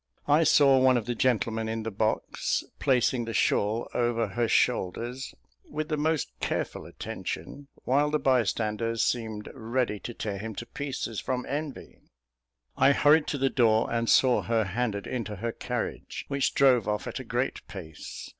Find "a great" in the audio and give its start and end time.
17.19-17.67